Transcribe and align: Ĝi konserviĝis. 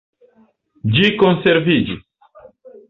Ĝi 0.95 1.11
konserviĝis. 1.21 2.05